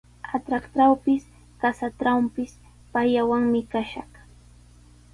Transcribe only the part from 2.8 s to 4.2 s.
payllawanmi kashaq.